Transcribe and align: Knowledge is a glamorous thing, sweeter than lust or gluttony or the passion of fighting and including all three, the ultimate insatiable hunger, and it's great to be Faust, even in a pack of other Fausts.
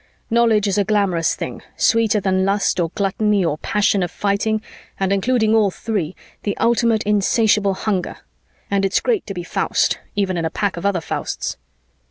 Knowledge 0.31 0.67
is 0.67 0.77
a 0.79 0.83
glamorous 0.83 1.35
thing, 1.35 1.61
sweeter 1.77 2.19
than 2.19 2.43
lust 2.43 2.79
or 2.79 2.89
gluttony 2.95 3.45
or 3.45 3.57
the 3.57 3.61
passion 3.61 4.01
of 4.01 4.09
fighting 4.09 4.59
and 4.99 5.13
including 5.13 5.53
all 5.53 5.69
three, 5.69 6.15
the 6.41 6.57
ultimate 6.57 7.03
insatiable 7.03 7.75
hunger, 7.75 8.17
and 8.71 8.83
it's 8.83 8.99
great 8.99 9.27
to 9.27 9.35
be 9.35 9.43
Faust, 9.43 9.99
even 10.15 10.37
in 10.37 10.43
a 10.43 10.49
pack 10.49 10.75
of 10.75 10.87
other 10.87 11.01
Fausts. 11.01 11.55